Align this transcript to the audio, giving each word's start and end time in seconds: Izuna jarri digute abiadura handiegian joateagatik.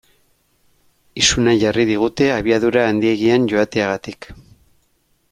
Izuna 1.23 1.51
jarri 1.63 1.83
digute 1.89 2.29
abiadura 2.37 2.85
handiegian 2.93 3.45
joateagatik. 3.53 4.29